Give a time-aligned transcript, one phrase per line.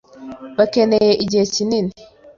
[0.57, 1.91] Bakeneye igihe kinini.